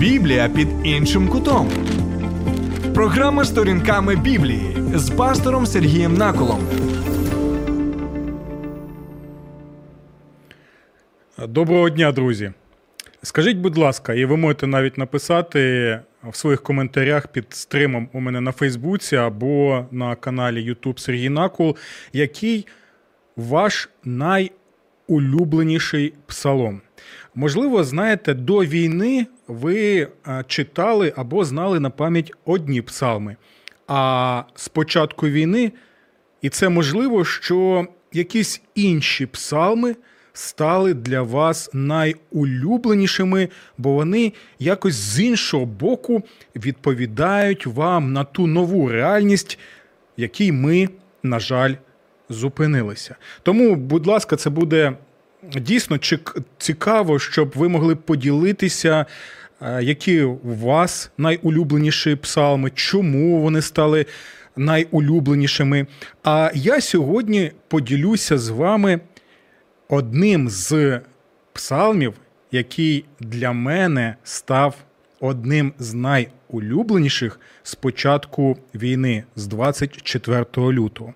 Біблія 0.00 0.48
під 0.48 0.68
іншим 0.84 1.28
кутом. 1.28 1.70
Програма 2.94 3.44
сторінками 3.44 4.16
Біблії 4.16 4.76
з 4.94 5.10
пастором 5.10 5.66
Сергієм 5.66 6.14
Наколом. 6.14 6.60
Доброго 11.48 11.90
дня, 11.90 12.12
друзі. 12.12 12.52
Скажіть, 13.22 13.56
будь 13.56 13.78
ласка, 13.78 14.14
і 14.14 14.24
ви 14.24 14.36
можете 14.36 14.66
навіть 14.66 14.98
написати 14.98 16.00
в 16.24 16.36
своїх 16.36 16.62
коментарях 16.62 17.28
під 17.28 17.46
стримом 17.50 18.08
у 18.12 18.20
мене 18.20 18.40
на 18.40 18.52
Фейсбуці 18.52 19.16
або 19.16 19.86
на 19.90 20.14
каналі 20.14 20.70
YouTube 20.70 20.98
Сергій 20.98 21.28
Накул, 21.28 21.76
який 22.12 22.66
ваш 23.36 23.88
найулюбленіший 24.04 26.14
псалом. 26.26 26.80
Можливо, 27.34 27.84
знаєте, 27.84 28.34
до 28.34 28.58
війни 28.58 29.26
ви 29.50 30.00
е, 30.00 30.44
читали 30.46 31.12
або 31.16 31.44
знали 31.44 31.80
на 31.80 31.90
пам'ять 31.90 32.32
одні 32.44 32.82
псалми. 32.82 33.36
А 33.88 34.42
з 34.54 34.68
початку 34.68 35.28
війни, 35.28 35.72
і 36.42 36.48
це 36.48 36.68
можливо, 36.68 37.24
що 37.24 37.86
якісь 38.12 38.62
інші 38.74 39.26
псалми 39.26 39.96
стали 40.32 40.94
для 40.94 41.22
вас 41.22 41.70
найулюбленішими, 41.72 43.48
бо 43.78 43.92
вони 43.92 44.32
якось 44.58 44.94
з 44.94 45.20
іншого 45.20 45.66
боку 45.66 46.22
відповідають 46.56 47.66
вам 47.66 48.12
на 48.12 48.24
ту 48.24 48.46
нову 48.46 48.88
реальність, 48.88 49.58
в 50.18 50.20
якій 50.20 50.52
ми, 50.52 50.88
на 51.22 51.40
жаль, 51.40 51.74
зупинилися. 52.28 53.16
Тому, 53.42 53.76
будь 53.76 54.06
ласка, 54.06 54.36
це 54.36 54.50
буде 54.50 54.92
дійсно 55.42 55.98
цікаво, 56.58 57.18
щоб 57.18 57.52
ви 57.56 57.68
могли 57.68 57.96
поділитися. 57.96 59.06
е, 59.62 59.82
Які 59.82 60.22
у 60.22 60.38
вас 60.42 61.10
найулюбленіші 61.18 62.16
псалми, 62.16 62.70
чому 62.74 63.40
вони 63.40 63.62
стали 63.62 64.06
найулюбленішими? 64.56 65.86
А 66.24 66.50
я 66.54 66.80
сьогодні 66.80 67.52
поділюся 67.68 68.38
з 68.38 68.48
вами 68.48 69.00
одним 69.88 70.48
з 70.48 71.00
псалмів, 71.52 72.14
який 72.52 73.04
для 73.20 73.52
мене 73.52 74.16
став 74.24 74.74
одним 75.20 75.72
з 75.78 75.94
найулюбленіших 75.94 76.39
з 77.62 77.74
початку 77.74 78.56
війни 78.74 79.24
з 79.36 79.46
24 79.46 80.44
лютого. 80.56 81.14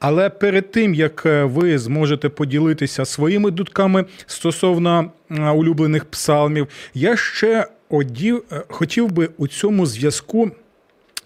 Але 0.00 0.30
перед 0.30 0.70
тим 0.70 0.94
як 0.94 1.26
е, 1.26 1.44
ви 1.44 1.78
зможете 1.78 2.28
поділитися 2.28 3.04
своїми 3.04 3.50
дутками 3.50 4.04
стосовно 4.26 5.10
е, 5.30 5.50
улюблених 5.50 6.04
псалмів, 6.04 6.68
я 6.94 7.16
ще 7.16 7.66
одів, 7.88 8.42
е, 8.52 8.62
хотів 8.68 9.12
би 9.12 9.28
у 9.36 9.48
цьому 9.48 9.86
зв'язку 9.86 10.50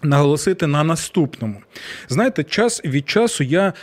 наголосити 0.03 0.67
на 0.67 0.83
наступному. 0.83 1.61
Знаєте, 2.09 2.43
час 2.43 2.81
від 2.85 3.09
часу 3.09 3.43
я 3.43 3.73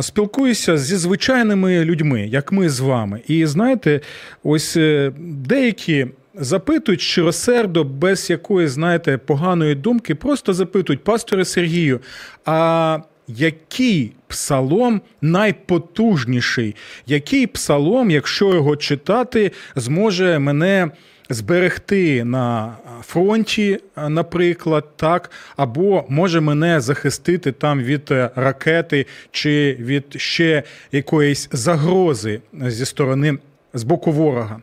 спілкуюся 0.00 0.78
зі 0.78 0.96
звичайними 0.96 1.84
людьми, 1.84 2.26
як 2.26 2.52
ми 2.52 2.68
з 2.68 2.80
вами. 2.80 3.20
І 3.26 3.46
знаєте, 3.46 4.00
ось 4.42 4.76
деякі. 5.18 6.06
Запитують 6.34 7.00
щиросердо, 7.00 7.84
без 7.84 8.30
якоїсь, 8.30 8.70
знаєте, 8.70 9.18
поганої 9.18 9.74
думки, 9.74 10.14
просто 10.14 10.54
запитують, 10.54 11.04
пасторе 11.04 11.44
Сергію, 11.44 12.00
а 12.44 12.98
який 13.28 14.12
псалом 14.26 15.00
найпотужніший? 15.22 16.76
Який 17.06 17.46
псалом, 17.46 18.10
якщо 18.10 18.54
його 18.54 18.76
читати, 18.76 19.52
зможе 19.76 20.38
мене 20.38 20.90
зберегти 21.30 22.24
на 22.24 22.76
фронті, 23.02 23.78
наприклад, 24.08 24.84
так, 24.96 25.30
або 25.56 26.04
може 26.08 26.40
мене 26.40 26.80
захистити 26.80 27.52
там 27.52 27.80
від 27.80 28.10
е, 28.10 28.30
ракети 28.36 29.06
чи 29.30 29.76
від 29.80 30.04
ще 30.16 30.62
якоїсь 30.92 31.48
загрози 31.52 32.40
зі 32.66 32.84
сторони 32.86 33.38
з 33.74 33.82
боку 33.82 34.12
ворога. 34.12 34.60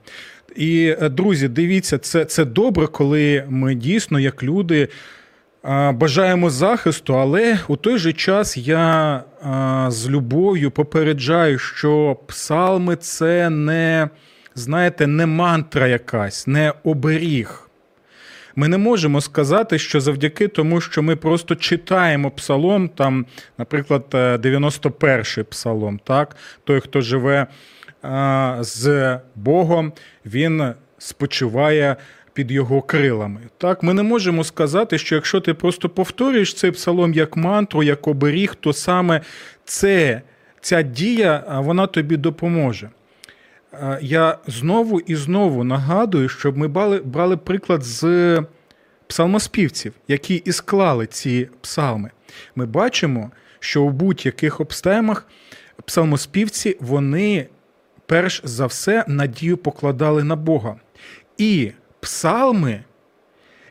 І, 0.55 0.95
е, 1.01 1.09
друзі, 1.09 1.47
дивіться, 1.47 1.97
це, 1.97 2.25
це 2.25 2.45
добре, 2.45 2.87
коли 2.87 3.43
ми 3.49 3.75
дійсно, 3.75 4.19
як 4.19 4.43
люди, 4.43 4.87
бажаємо 5.93 6.49
захисту, 6.49 7.19
але 7.19 7.59
у 7.67 7.75
той 7.75 7.97
же 7.97 8.13
час 8.13 8.57
я 8.57 9.23
з 9.87 10.09
любов'ю 10.09 10.71
попереджаю, 10.71 11.59
що 11.59 12.17
псалми 12.27 12.95
це 12.95 13.49
не, 13.49 14.09
знаєте, 14.55 15.07
не 15.07 15.25
мантра 15.25 15.87
якась, 15.87 16.47
не 16.47 16.73
оберіг. 16.83 17.69
Ми 18.55 18.67
не 18.67 18.77
можемо 18.77 19.21
сказати, 19.21 19.79
що 19.79 19.99
завдяки 19.99 20.47
тому, 20.47 20.81
що 20.81 21.03
ми 21.03 21.15
просто 21.15 21.55
читаємо 21.55 22.31
псалом, 22.31 22.89
там, 22.89 23.25
наприклад, 23.57 24.05
е, 24.13 24.37
91-й 24.37 25.43
псалом, 25.43 25.99
так? 26.03 26.35
той, 26.63 26.79
хто 26.79 27.01
живе 27.01 27.47
з 28.59 29.19
Богом, 29.35 29.93
він 30.25 30.73
спочиває 30.97 31.95
під 32.33 32.51
його 32.51 32.81
крилами. 32.81 33.39
Так, 33.57 33.83
ми 33.83 33.93
не 33.93 34.03
можемо 34.03 34.43
сказати, 34.43 34.97
що 34.97 35.15
якщо 35.15 35.39
ти 35.39 35.53
просто 35.53 35.89
повторюєш 35.89 36.53
цей 36.53 36.71
псалом 36.71 37.13
як 37.13 37.37
мантру, 37.37 37.83
як 37.83 38.07
оберіг, 38.07 38.55
то 38.55 38.73
саме 38.73 39.21
це, 39.65 40.21
ця 40.61 40.81
дія 40.81 41.43
вона 41.49 41.87
тобі 41.87 42.17
допоможе. 42.17 42.89
Я 44.01 44.37
знову 44.47 44.99
і 44.99 45.15
знову 45.15 45.63
нагадую, 45.63 46.29
щоб 46.29 46.57
ми 46.57 46.67
брали, 46.67 46.99
брали 46.99 47.37
приклад 47.37 47.83
з 47.83 48.43
псалмоспівців, 49.07 49.93
які 50.07 50.35
і 50.35 50.51
склали 50.51 51.05
ці 51.05 51.49
псалми. 51.61 52.11
Ми 52.55 52.65
бачимо, 52.65 53.31
що 53.59 53.83
у 53.83 53.89
будь-яких 53.89 54.59
обставинах 54.59 55.27
псалмоспівці 55.85 56.77
вони 56.79 57.47
перш 58.09 58.41
за 58.43 58.65
все 58.65 59.05
надію 59.07 59.57
покладали 59.57 60.23
на 60.23 60.35
Бога. 60.35 60.75
І 61.37 61.71
псалми 61.99 62.83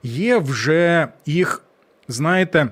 є 0.03 0.39
вже 0.39 1.09
їх, 1.27 1.63
знаєте, 2.09 2.69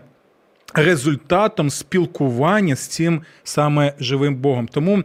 результатом 0.75 1.71
спілкування 1.71 2.77
з 2.77 2.87
цим 2.87 3.23
саме 3.45 3.93
живим 4.01 4.37
Богом. 4.37 4.69
Тому, 4.69 5.03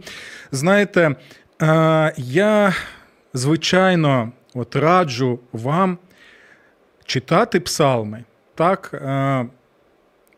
знаєте, 0.52 1.16
е, 1.62 2.12
я 2.16 2.74
звичайно 3.34 4.32
от 4.54 4.76
раджу 4.76 5.40
вам 5.52 5.98
читати 7.04 7.60
псалми 7.60 8.24
так, 8.54 8.90
е, 8.94 9.46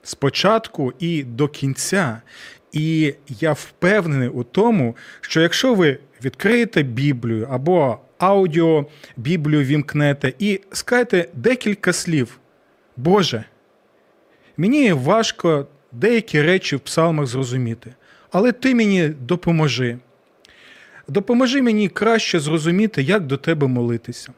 спочатку 0.02 0.92
і 0.98 1.22
до 1.24 1.48
кінця. 1.48 2.20
І 2.74 3.14
я 3.28 3.52
впевнений 3.52 4.28
у 4.28 4.42
тому, 4.42 4.96
що 5.20 5.40
якщо 5.40 5.74
ви 5.74 5.98
відкриєте 6.24 6.82
Біблію 6.82 7.48
або 7.50 7.98
аудіо 8.18 8.86
Біблію 9.16 9.64
вімкнете 9.64 10.32
і 10.38 10.60
скажете 10.72 11.28
декілька 11.34 11.92
слів, 11.92 12.38
Боже, 12.96 13.44
мені 14.56 14.92
важко 14.92 15.66
деякі 15.92 16.42
речі 16.42 16.76
в 16.76 16.80
псалмах 16.80 17.26
зрозуміти, 17.26 17.94
але 18.32 18.52
ти 18.52 18.74
мені 18.74 19.08
допоможи. 19.08 19.98
Допоможи 21.08 21.62
мені 21.62 21.88
краще 21.88 22.40
зрозуміти, 22.40 23.02
як 23.02 23.26
до 23.26 23.36
тебе 23.36 23.66
молитися. 23.66 24.32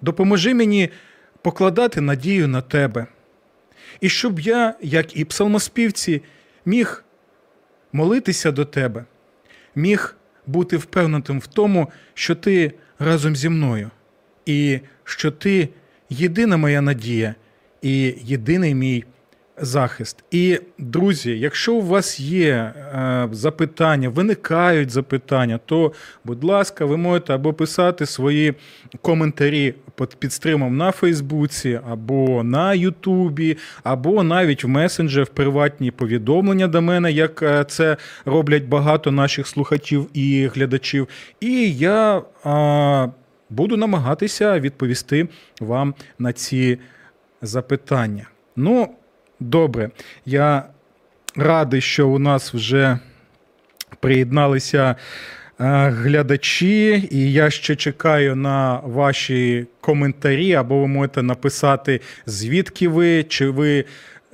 Допоможи 0.00 0.54
мені 0.54 0.88
покладати 1.42 2.00
надію 2.00 2.48
на 2.48 2.60
тебе. 2.60 3.06
І 4.00 4.08
щоб 4.08 4.40
я, 4.40 4.74
як 4.80 5.16
і 5.16 5.24
псалмоспівці, 5.24 6.22
міг 6.64 7.03
молитися 7.94 8.52
до 8.52 8.64
тебе, 8.64 9.04
міг 9.74 10.16
бути 10.46 10.76
впевненим 10.76 11.40
в 11.40 11.46
тому, 11.46 11.90
що 12.14 12.34
ти 12.34 12.72
разом 12.98 13.36
зі 13.36 13.48
мною, 13.48 13.90
і 14.46 14.80
що 15.04 15.30
ти 15.30 15.68
єдина 16.10 16.56
моя 16.56 16.80
надія 16.80 17.34
і 17.82 18.14
єдиний 18.22 18.74
мій 18.74 19.04
захист. 19.58 20.24
І, 20.30 20.60
друзі, 20.78 21.38
якщо 21.38 21.74
у 21.74 21.82
вас 21.82 22.20
є 22.20 22.52
е, 22.52 23.28
запитання, 23.32 24.08
виникають 24.08 24.90
запитання, 24.90 25.60
то, 25.66 25.92
будь 26.24 26.44
ласка, 26.44 26.84
ви 26.84 26.96
можете 26.96 27.34
або 27.34 27.52
писати 27.52 28.06
свої 28.06 28.54
коментарі 29.02 29.74
під 30.18 30.32
стримом 30.32 30.76
на 30.76 30.90
Фейсбуці, 30.90 31.80
або 31.90 32.42
на 32.44 32.74
Ютубі, 32.74 33.56
або 33.82 34.22
навіть 34.22 34.64
в 34.64 34.68
месенджер, 34.68 35.24
в 35.24 35.28
приватні 35.28 35.90
повідомлення 35.90 36.68
до 36.68 36.82
мене, 36.82 37.12
як 37.12 37.42
е, 37.42 37.64
це 37.68 37.96
роблять 38.24 38.64
багато 38.64 39.10
наших 39.10 39.46
слухачів 39.46 40.08
і 40.14 40.50
глядачів. 40.54 41.08
І 41.40 41.72
я 41.72 42.22
е, 42.46 43.12
буду 43.50 43.76
намагатися 43.76 44.60
відповісти 44.60 45.28
вам 45.60 45.94
на 46.18 46.32
ці 46.32 46.78
запитання. 47.42 48.28
Ну, 48.56 48.88
добре, 49.40 49.90
я 50.26 50.64
радий, 51.36 51.80
що 51.80 52.08
у 52.08 52.18
нас 52.18 52.54
вже 52.54 52.98
приєдналися 54.00 54.96
глядачі, 55.58 57.08
і 57.10 57.32
я 57.32 57.50
ще 57.50 57.76
чекаю 57.76 58.36
на 58.36 58.80
ваші 58.84 59.66
коментарі, 59.80 60.54
або 60.54 60.80
ви 60.80 60.86
можете 60.86 61.22
написати, 61.22 62.00
звідки 62.26 62.88
ви, 62.88 63.24
чи 63.24 63.48
ви. 63.48 63.84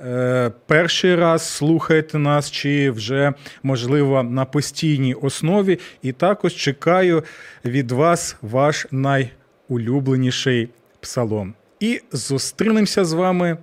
е, 0.01 0.51
Перший 0.67 1.15
раз 1.15 1.49
слухаєте 1.49 2.17
нас, 2.17 2.51
чи 2.51 2.91
вже 2.91 3.33
можливо 3.63 4.23
на 4.23 4.45
постійній 4.45 5.13
основі, 5.13 5.79
і 6.01 6.11
також 6.11 6.53
чекаю 6.55 7.23
від 7.65 7.91
вас 7.91 8.37
ваш 8.41 8.87
найулюбленіший 8.91 10.69
псалом. 10.99 11.53
І 11.79 12.01
зустрінемося 12.11 13.05
з 13.05 13.13
вами 13.13 13.57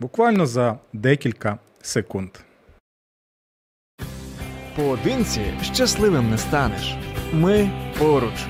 буквально 0.00 0.46
за 0.46 0.78
декілька 0.92 1.58
секунд. 1.82 2.30
Поодинці 4.76 5.40
щасливим 5.62 6.30
не 6.30 6.38
станеш. 6.38 6.96
Ми 7.32 7.70
поруч. 7.98 8.46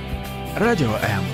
Радіо 0.56 0.90
М. 1.04 1.24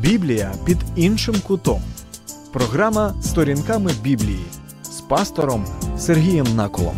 Біблія 0.00 0.52
під 0.66 0.78
іншим 0.96 1.34
кутом. 1.46 1.82
Програма 2.52 3.14
Сторінками 3.22 3.90
Біблії 4.02 4.44
з 4.82 5.00
пастором 5.00 5.66
Сергієм 5.98 6.56
Наколом. 6.56 6.96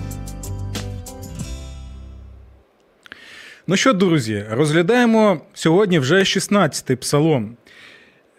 Ну 3.70 3.76
що, 3.76 3.92
друзі, 3.92 4.44
розглядаємо 4.50 5.40
сьогодні 5.54 5.98
вже 5.98 6.18
16-й 6.18 6.96
псалом. 6.96 7.56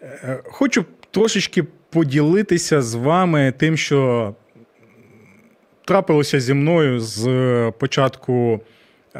Е, 0.02 0.40
Хочу 0.44 0.84
трошечки 1.10 1.62
поділитися 1.90 2.82
з 2.82 2.94
вами 2.94 3.52
тим, 3.58 3.76
що 3.76 4.34
трапилося 5.84 6.40
зі 6.40 6.54
мною 6.54 7.00
з 7.00 7.22
початку 7.78 8.60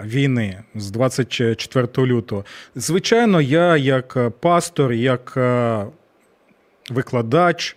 війни, 0.05 0.63
з 0.75 0.91
24 0.91 1.89
лютого. 1.99 2.45
Звичайно, 2.75 3.41
я 3.41 3.77
як 3.77 4.31
пастор, 4.41 4.93
як 4.93 5.35
е, 5.37 5.85
викладач, 6.91 7.77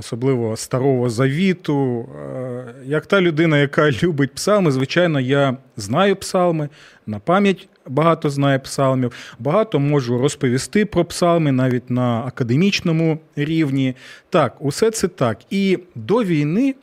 особливо 0.00 0.56
старого 0.56 1.10
завіту, 1.10 2.08
е, 2.16 2.74
як 2.84 3.06
та 3.06 3.20
людина, 3.20 3.58
яка 3.58 3.90
любить 4.02 4.34
псалми, 4.34 4.70
звичайно, 4.70 5.20
я 5.20 5.56
знаю 5.76 6.16
псалми, 6.16 6.68
на 7.06 7.18
пам'ять 7.18 7.68
багато 7.86 8.30
знаю 8.30 8.60
псалмів, 8.60 9.12
багато 9.38 9.80
можу 9.80 10.18
розповісти 10.18 10.84
про 10.84 11.04
псалми 11.04 11.52
навіть 11.52 11.90
на 11.90 12.20
академічному 12.26 13.18
рівні. 13.36 13.94
Так, 14.30 14.56
усе 14.60 14.90
це 14.90 15.08
так. 15.08 15.38
І 15.50 15.78
до 15.94 16.24
війни 16.24 16.74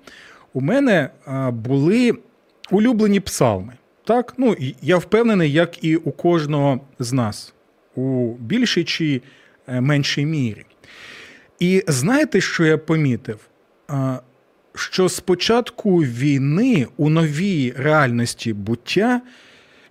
у 0.53 0.61
мене 0.61 1.09
е, 1.27 1.51
були 1.51 2.13
улюблені 2.71 3.19
псалми. 3.19 3.73
Так, 4.03 4.33
ну 4.37 4.55
я 4.81 4.97
впевнений, 4.97 5.51
як 5.51 5.83
і 5.83 5.95
у 5.95 6.11
кожного 6.11 6.79
з 6.99 7.13
нас, 7.13 7.53
у 7.95 8.33
більшій 8.33 8.83
чи 8.83 9.21
е, 9.67 9.81
меншій 9.81 10.25
мірі. 10.25 10.65
І 11.59 11.83
знаєте, 11.87 12.41
що 12.41 12.65
я 12.65 12.77
помітив? 12.77 13.39
Що 14.75 15.09
з 15.09 15.19
початку 15.19 15.97
війни 15.97 16.87
у 16.97 17.09
новій 17.09 17.73
реальності 17.77 18.53
буття 18.53 19.21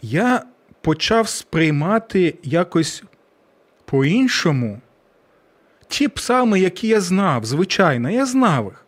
я 0.02 0.42
почав 0.80 1.28
сприймати 1.28 2.34
якось 2.42 3.02
по-іншому 3.84 4.80
ті 5.88 6.08
псалми, 6.08 6.60
які 6.60 6.88
я 6.88 7.00
знав, 7.00 7.44
звичайно, 7.44 8.10
я 8.10 8.26
знав 8.26 8.64
їх. 8.64 8.86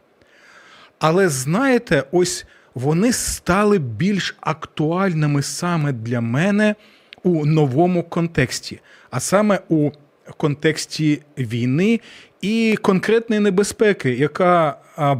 Але 0.98 1.28
знаєте, 1.28 2.04
ось 2.12 2.46
вони 2.74 3.12
стали 3.12 3.78
більш 3.78 4.36
актуальними 4.40 5.42
саме 5.42 5.92
для 5.92 6.20
мене 6.20 6.74
у 7.22 7.46
новому 7.46 8.02
контексті, 8.02 8.80
а 9.10 9.20
саме 9.20 9.60
у 9.68 9.90
контексті 10.36 11.22
війни 11.38 12.00
і 12.40 12.78
конкретної 12.82 13.40
небезпеки, 13.40 14.10
яка 14.10 14.76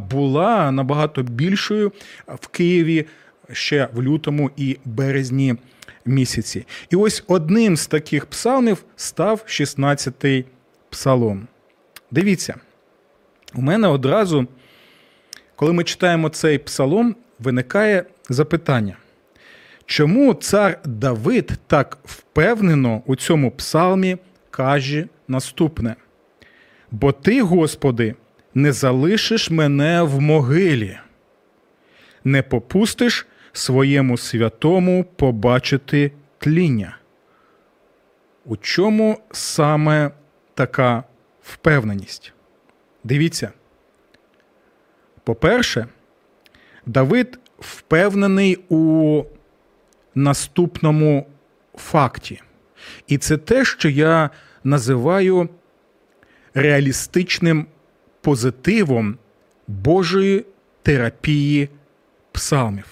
була 0.09 0.71
набагато 0.71 1.23
більшою 1.23 1.91
в 2.27 2.47
Києві 2.47 3.05
ще 3.51 3.89
в 3.93 4.03
лютому 4.03 4.51
і 4.57 4.77
березні 4.85 5.55
місяці. 6.05 6.65
І 6.89 6.95
ось 6.95 7.23
одним 7.27 7.77
з 7.77 7.87
таких 7.87 8.25
псалмів 8.25 8.83
став 8.95 9.43
16-й 9.47 10.45
псалом. 10.89 11.47
Дивіться, 12.11 12.55
у 13.55 13.61
мене 13.61 13.87
одразу, 13.87 14.47
коли 15.55 15.73
ми 15.73 15.83
читаємо 15.83 16.29
цей 16.29 16.57
псалом, 16.57 17.15
виникає 17.39 18.05
запитання. 18.29 18.97
Чому 19.85 20.33
цар 20.33 20.79
Давид 20.85 21.51
так 21.67 21.97
впевнено 22.03 23.01
у 23.05 23.15
цьому 23.15 23.51
псалмі 23.51 24.17
каже 24.51 25.07
наступне: 25.27 25.95
Бо 26.91 27.11
ти, 27.11 27.41
Господи, 27.41 28.15
не 28.53 28.71
залишиш 28.71 29.49
мене 29.49 30.01
в 30.01 30.21
могилі, 30.21 30.97
не 32.23 32.41
попустиш 32.41 33.27
своєму 33.51 34.17
святому 34.17 35.05
побачити 35.15 36.11
тління. 36.37 36.97
У 38.45 38.57
чому 38.57 39.19
саме 39.31 40.11
така 40.53 41.03
впевненість? 41.41 42.33
Дивіться. 43.03 43.51
По-перше, 45.23 45.87
Давид 46.85 47.39
впевнений 47.59 48.59
у 48.69 49.23
наступному 50.15 51.27
факті. 51.75 52.41
І 53.07 53.17
це 53.17 53.37
те, 53.37 53.65
що 53.65 53.89
я 53.89 54.29
називаю 54.63 55.49
реалістичним 56.53 57.65
позитивом 58.21 59.17
Божої 59.67 60.45
терапії 60.83 61.69
псалмів. 62.31 62.85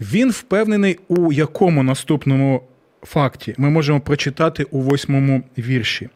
Він 0.00 0.30
впевнений, 0.30 0.98
у 1.08 1.32
якому 1.32 1.82
наступному 1.82 2.62
факті 3.02 3.54
ми 3.58 3.70
можемо 3.70 4.00
прочитати 4.00 4.64
у 4.64 4.80
восьмому 4.80 5.42
вірші. 5.58 6.08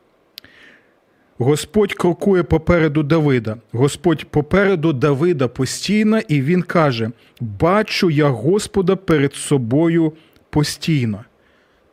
Господь 1.38 1.94
крокує 1.94 2.42
попереду 2.42 3.02
Давида. 3.02 3.56
Господь 3.72 4.24
попереду 4.24 4.92
Давида 4.92 5.48
постійно, 5.48 6.20
і 6.28 6.42
він 6.42 6.62
каже: 6.62 7.10
Бачу 7.40 8.10
я 8.10 8.28
Господа 8.28 8.96
перед 8.96 9.34
собою 9.34 10.12
постійно. 10.50 11.24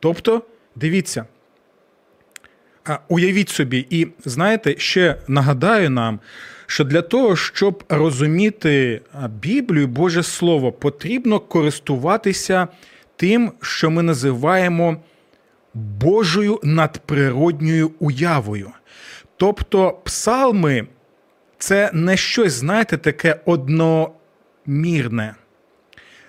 Тобто, 0.00 0.42
дивіться, 0.76 1.24
уявіть 3.08 3.48
собі, 3.48 3.86
і 3.90 4.08
знаєте, 4.24 4.74
ще 4.78 5.16
нагадаю 5.28 5.90
нам, 5.90 6.20
що 6.66 6.84
для 6.84 7.02
того, 7.02 7.36
щоб 7.36 7.84
розуміти 7.88 9.00
Біблію, 9.28 9.86
Боже 9.86 10.22
Слово, 10.22 10.72
потрібно 10.72 11.40
користуватися 11.40 12.68
тим, 13.16 13.52
що 13.60 13.90
ми 13.90 14.02
називаємо 14.02 14.96
Божою 15.74 16.60
надприродньою 16.62 17.90
уявою. 17.98 18.70
Тобто, 19.36 20.00
псалми 20.04 20.86
це 21.58 21.90
не 21.92 22.16
щось, 22.16 22.52
знаєте, 22.52 22.96
таке 22.96 23.40
одномірне, 23.44 25.34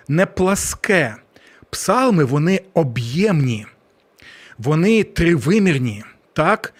не 0.08 0.26
пласке. 0.26 1.16
Псалми 1.70 2.24
вони 2.24 2.60
об'ємні, 2.74 3.66
вони 4.58 5.04
тривимірні. 5.04 6.04
Так? 6.34 6.74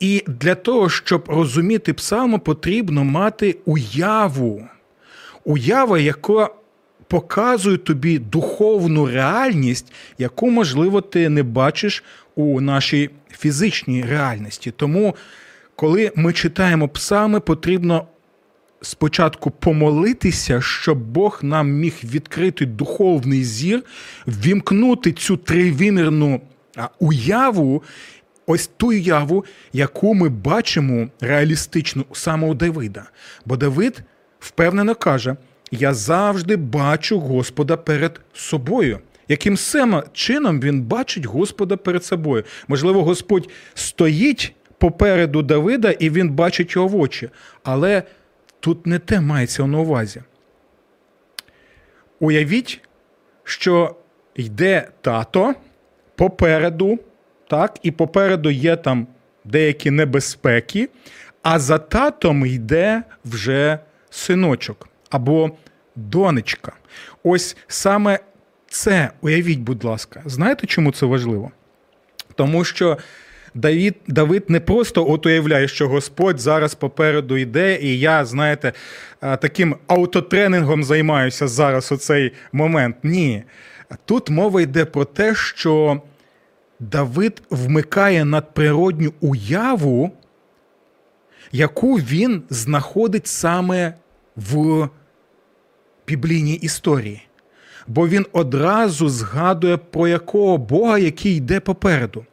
І 0.00 0.24
для 0.26 0.54
того, 0.54 0.88
щоб 0.88 1.24
розуміти 1.28 1.92
псалми, 1.92 2.38
потрібно 2.38 3.04
мати 3.04 3.56
уяву. 3.64 4.68
Уява, 5.44 5.98
яка 5.98 6.48
показує 7.08 7.76
тобі 7.76 8.18
духовну 8.18 9.06
реальність, 9.06 9.92
яку, 10.18 10.50
можливо, 10.50 11.00
ти 11.00 11.28
не 11.28 11.42
бачиш 11.42 12.04
у 12.34 12.60
нашій 12.60 13.10
фізичній 13.30 14.02
реальності. 14.02 14.70
Тому, 14.70 15.16
коли 15.76 16.12
ми 16.14 16.32
читаємо 16.32 16.88
псалми, 16.88 17.40
потрібно 17.40 18.06
спочатку 18.82 19.50
помолитися, 19.50 20.60
щоб 20.60 20.98
Бог 20.98 21.38
нам 21.42 21.70
міг 21.70 21.94
відкрити 22.04 22.66
духовний 22.66 23.44
зір, 23.44 23.82
ввімкнути 24.26 25.12
цю 25.12 25.36
тривимірну 25.36 26.40
уяву 26.98 27.82
ось 28.48 28.66
ту 28.76 28.88
уяву, 28.88 29.44
яку 29.72 30.14
ми 30.14 30.28
бачимо 30.28 31.08
реалістично 31.20 32.04
у 32.42 32.54
Давида. 32.54 33.10
Бо 33.44 33.56
Давид 33.56 34.00
впевнено 34.40 34.94
каже: 34.94 35.36
Я 35.70 35.94
завжди 35.94 36.56
бачу 36.56 37.20
Господа 37.20 37.76
перед 37.76 38.20
собою. 38.34 38.98
Яким 39.28 39.56
саме 39.56 40.02
чином 40.12 40.60
він 40.60 40.82
бачить 40.82 41.24
Господа 41.24 41.76
перед 41.76 42.04
собою? 42.04 42.44
Можливо, 42.68 43.04
Господь 43.04 43.48
стоїть 43.74 44.54
попереду 44.78 45.42
Давида 45.42 45.90
і 45.90 46.10
він 46.10 46.30
бачить 46.30 46.76
його 46.76 46.88
в 46.88 46.96
очі. 46.96 47.30
Але 47.62 48.02
тут 48.60 48.86
не 48.86 48.98
те 48.98 49.20
мається 49.20 49.66
на 49.66 49.78
увазі. 49.78 50.22
Уявіть, 52.20 52.80
що 53.44 53.96
йде 54.34 54.88
тато 55.00 55.54
попереду, 56.16 56.98
так, 57.48 57.78
і 57.82 57.90
попереду 57.90 58.50
є 58.50 58.76
там 58.76 59.06
деякі 59.44 59.90
небезпеки, 59.90 60.88
а 61.42 61.58
за 61.58 61.78
татом 61.78 62.46
йде 62.46 63.02
вже 63.24 63.78
синочок 64.10 64.88
або 65.10 65.50
донечка. 65.96 66.72
Ось 67.24 67.56
саме 67.68 68.18
це, 68.68 69.10
уявіть, 69.20 69.58
будь 69.58 69.84
ласка, 69.84 70.22
знаєте, 70.26 70.66
чому 70.66 70.92
це 70.92 71.06
важливо? 71.06 71.50
Тому 72.34 72.64
що 72.64 72.98
Давид, 73.54 73.94
Давид 74.06 74.50
не 74.50 74.60
просто 74.60 75.10
от 75.10 75.26
уявляє, 75.26 75.68
що 75.68 75.88
Господь 75.88 76.40
зараз 76.40 76.74
попереду 76.74 77.36
йде, 77.36 77.78
і 77.82 77.98
я, 77.98 78.24
знаєте, 78.24 78.72
таким 79.20 79.76
аутотренінгом 79.86 80.84
займаюся 80.84 81.48
зараз 81.48 81.92
у 81.92 81.96
цей 81.96 82.32
момент. 82.52 82.96
Ні. 83.02 83.42
Тут 84.04 84.30
мова 84.30 84.60
йде 84.60 84.84
про 84.84 85.04
те, 85.04 85.34
що 85.34 86.02
Давид 86.80 87.42
вмикає 87.50 88.24
надприродню 88.24 89.12
уяву, 89.20 90.10
яку 91.52 91.94
він 91.94 92.42
знаходить 92.50 93.26
саме 93.26 93.94
в 94.36 94.88
біблійній 96.06 96.54
історії. 96.54 97.22
Бо 97.86 98.08
він 98.08 98.26
одразу 98.32 99.08
згадує 99.08 99.76
про 99.76 100.08
якого 100.08 100.58
Бога, 100.58 100.98
який 100.98 101.36
йде 101.36 101.60
попереду. 101.60 102.24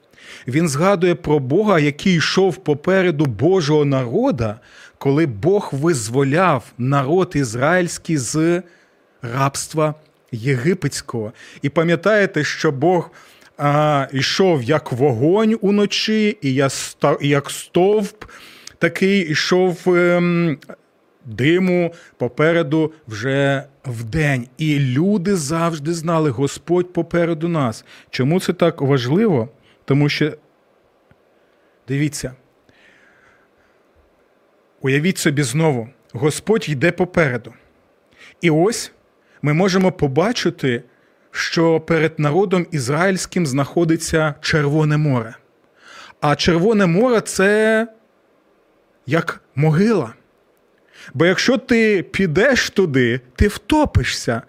Він 0.48 0.70
згадує 0.70 1.16
про 1.16 1.40
Бога, 1.40 1.80
який 1.80 2.16
йшов 2.16 2.56
попереду 2.56 3.25
Божого 3.25 3.86
народа, 3.86 4.60
коли 4.98 5.25
Бог 5.25 5.70
визволяв 5.72 6.64
народ 6.78 7.32
ізраїльський 7.36 8.18
з 8.18 8.62
рабства 9.22 9.96
єгипетського. 10.32 11.34
І 11.62 11.70
пам'ятаєте, 11.70 12.44
що 12.44 12.72
Бог 12.72 13.12
а, 13.57 14.07
йшов 14.13 14.63
як 14.63 14.91
вогонь 14.91 15.57
уночі, 15.62 16.38
і 16.41 16.53
я 16.53 16.65
ста- 16.65 17.17
і 17.21 17.27
як 17.27 17.50
стовп 17.50 18.24
такий 18.77 19.29
йшов 19.31 19.95
ем, 19.95 20.57
диму 21.25 21.93
попереду 22.17 22.93
вже 23.07 23.63
вдень. 23.85 24.47
І 24.57 24.79
люди 24.79 25.35
завжди 25.35 25.93
знали, 25.93 26.29
Господь 26.29 26.93
попереду 26.93 27.47
нас. 27.47 27.85
Чому 28.09 28.39
це 28.39 28.53
так 28.53 28.81
важливо? 28.81 29.50
Тому 29.85 30.09
що, 30.09 30.33
дивіться, 31.88 32.33
уявіть 34.81 35.17
собі 35.17 35.43
знову, 35.43 35.89
Господь 36.13 36.69
йде 36.69 36.91
попереду. 36.91 37.53
І 38.41 38.50
ось 38.50 38.91
ми 39.41 39.53
можемо 39.53 39.91
побачити, 39.91 40.83
що 41.36 41.80
перед 41.80 42.20
народом 42.20 42.68
ізраїльським 42.72 43.46
знаходиться 43.46 44.34
Червоне 44.42 44.98
море. 44.98 45.36
А 46.22 46.36
Червоне 46.36 46.86
море 46.86 47.22
це 47.22 47.88
як 49.06 49.42
могила. 49.56 50.13
Бо 51.13 51.25
якщо 51.25 51.58
ти 51.58 52.04
підеш 52.04 52.70
туди, 52.70 53.20
ти 53.36 53.48
втопишся, 53.48 54.42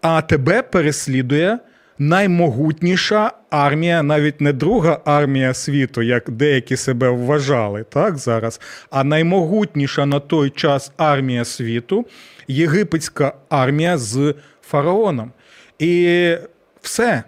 а 0.00 0.22
тебе 0.22 0.62
переслідує 0.62 1.58
наймогутніша 1.98 3.32
армія, 3.50 4.02
навіть 4.02 4.40
не 4.40 4.52
друга 4.52 5.00
армія 5.04 5.54
світу, 5.54 6.02
як 6.02 6.30
деякі 6.30 6.76
себе 6.76 7.08
вважали 7.08 7.84
так 7.88 8.18
зараз, 8.18 8.60
а 8.90 9.04
наймогутніша 9.04 10.06
на 10.06 10.20
той 10.20 10.50
час 10.50 10.92
армія 10.96 11.44
світу 11.44 12.06
єгипетська 12.48 13.34
армія 13.48 13.98
з 13.98 14.34
фараоном. 14.62 15.32
І 15.82 16.38
все. 16.82 17.22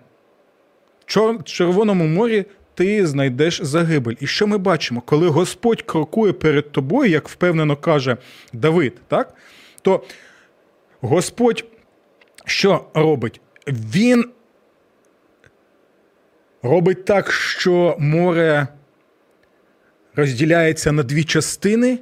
В 1.07 1.45
Червоному 1.45 2.05
морі 2.05 2.45
ти 2.75 3.07
знайдеш 3.07 3.63
загибель. 3.63 4.15
І 4.21 4.27
що 4.27 4.47
ми 4.47 4.59
бачимо? 4.59 5.03
Коли 5.07 5.29
Господь 5.29 5.83
крокує 5.83 6.33
перед 6.33 6.73
тобою, 6.73 7.11
як 7.11 7.29
впевнено 7.29 7.77
каже 7.77 8.17
Давид, 8.53 8.93
так? 9.09 9.35
то 9.83 10.05
Господь 11.01 11.65
що 12.45 12.85
робить? 12.95 13.41
Він 13.67 14.31
робить 16.63 17.05
так, 17.05 17.33
що 17.33 17.97
море 17.99 18.69
розділяється 20.17 20.93
на 20.93 21.03
дві 21.03 21.25
частини, 21.25 21.99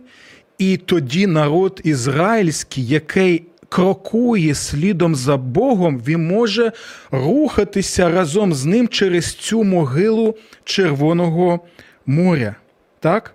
і 0.58 0.76
тоді 0.76 1.26
народ 1.26 1.80
ізраїльський, 1.84 2.86
який 2.86 3.46
крокує 3.72 4.54
слідом 4.54 5.14
за 5.14 5.36
Богом, 5.36 6.02
він 6.06 6.26
може 6.26 6.72
рухатися 7.10 8.10
разом 8.10 8.54
з 8.54 8.64
ним 8.64 8.88
через 8.88 9.34
цю 9.34 9.64
могилу 9.64 10.36
Червоного 10.64 11.60
моря. 12.06 12.56
Так? 13.00 13.34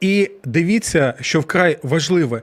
І 0.00 0.30
дивіться, 0.44 1.14
що 1.20 1.40
вкрай 1.40 1.78
важливе. 1.82 2.42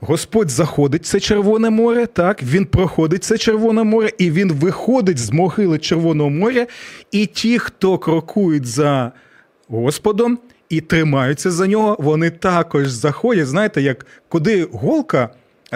Господь 0.00 0.50
заходить 0.50 1.02
в 1.02 1.06
це 1.06 1.20
Червоне 1.20 1.70
море, 1.70 2.06
так, 2.06 2.42
він 2.42 2.64
проходить 2.64 3.24
це 3.24 3.38
Червоне 3.38 3.82
море, 3.82 4.10
і 4.18 4.30
він 4.30 4.52
виходить 4.52 5.18
з 5.18 5.30
могили 5.30 5.78
Червоного 5.78 6.30
моря. 6.30 6.66
І 7.10 7.26
ті, 7.26 7.58
хто 7.58 7.98
крокують 7.98 8.66
за 8.66 9.12
Господом 9.68 10.38
і 10.68 10.80
тримаються 10.80 11.50
за 11.50 11.66
нього, 11.66 11.96
вони 11.98 12.30
також 12.30 12.88
заходять. 12.88 13.46
Знаєте, 13.46 13.82
як 13.82 14.06
куди 14.28 14.68
голка, 14.72 15.30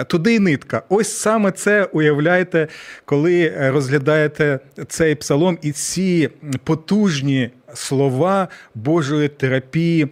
туди 0.07 0.35
й 0.35 0.39
нитка. 0.39 0.83
Ось 0.89 1.17
саме 1.17 1.51
це 1.51 1.83
уявляєте, 1.83 2.67
коли 3.05 3.41
е, 3.41 3.71
розглядаєте 3.71 4.59
цей 4.87 5.15
псалом 5.15 5.57
і 5.61 5.71
ці 5.71 6.29
потужні 6.63 7.49
слова 7.73 8.47
Божої 8.75 9.27
терапії 9.27 10.07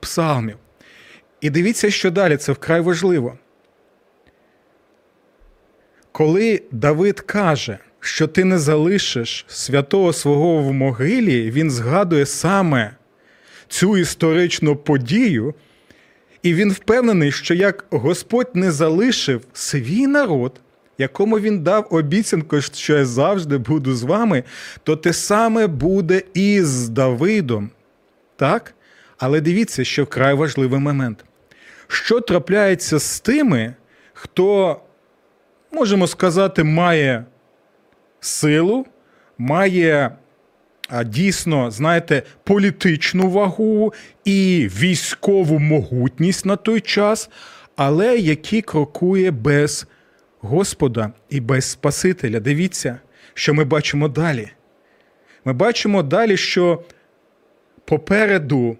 псалмів. 0.00 0.56
І 1.40 1.50
дивіться, 1.50 1.90
що 1.90 2.10
далі, 2.10 2.36
це 2.36 2.52
вкрай 2.52 2.80
важливо. 2.80 3.38
Коли 6.12 6.62
Давид 6.70 7.20
каже, 7.20 7.78
що 8.00 8.26
ти 8.26 8.44
не 8.44 8.58
залишиш 8.58 9.44
святого 9.48 10.12
свого 10.12 10.58
в 10.58 10.72
могилі, 10.72 11.50
він 11.50 11.70
згадує 11.70 12.26
саме 12.26 12.96
цю 13.68 13.96
історичну 13.96 14.76
подію, 14.76 15.54
і 16.44 16.54
він 16.54 16.72
впевнений, 16.72 17.32
що 17.32 17.54
як 17.54 17.84
Господь 17.90 18.50
не 18.54 18.70
залишив 18.72 19.44
свій 19.52 20.06
народ, 20.06 20.60
якому 20.98 21.38
він 21.40 21.62
дав 21.62 21.86
обіцянку, 21.90 22.60
що 22.60 22.96
я 22.96 23.04
завжди 23.04 23.58
буду 23.58 23.94
з 23.94 24.02
вами, 24.02 24.44
то 24.82 24.96
те 24.96 25.12
саме 25.12 25.66
буде 25.66 26.22
і 26.34 26.62
з 26.62 26.88
Давидом. 26.88 27.70
Так? 28.36 28.74
Але 29.18 29.40
дивіться, 29.40 29.84
що 29.84 30.04
вкрай 30.04 30.34
важливий 30.34 30.80
момент. 30.80 31.24
Що 31.88 32.20
трапляється 32.20 32.98
з 32.98 33.20
тими, 33.20 33.74
хто, 34.12 34.80
можемо 35.72 36.06
сказати, 36.06 36.64
має 36.64 37.24
силу, 38.20 38.86
має 39.38 40.16
дійсно, 41.04 41.70
знаєте, 41.70 42.22
політичну 42.44 43.30
вагу 43.30 43.92
і 44.24 44.68
військову 44.78 45.58
могутність 45.58 46.46
на 46.46 46.56
той 46.56 46.80
час, 46.80 47.30
але 47.76 48.18
який 48.18 48.62
крокує 48.62 49.30
без 49.30 49.86
Господа 50.40 51.12
і 51.30 51.40
без 51.40 51.64
Спасителя. 51.64 52.40
Дивіться, 52.40 52.98
що 53.34 53.54
ми 53.54 53.64
бачимо 53.64 54.08
далі. 54.08 54.50
Ми 55.44 55.52
бачимо 55.52 56.02
далі, 56.02 56.36
що 56.36 56.82
попереду 57.84 58.76